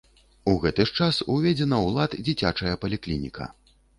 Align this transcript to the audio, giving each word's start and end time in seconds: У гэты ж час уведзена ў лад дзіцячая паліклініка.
У 0.51 0.53
гэты 0.63 0.85
ж 0.89 0.95
час 0.99 1.19
уведзена 1.33 1.77
ў 1.85 1.87
лад 1.99 2.11
дзіцячая 2.29 2.75
паліклініка. 2.87 3.51